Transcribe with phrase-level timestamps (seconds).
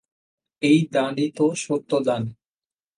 [0.61, 2.23] এই দানই তো সত্য দান।